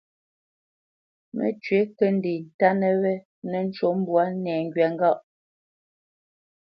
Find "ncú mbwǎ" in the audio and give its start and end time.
3.67-4.21